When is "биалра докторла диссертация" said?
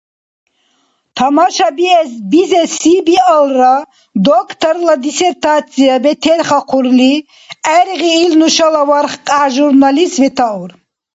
3.07-5.93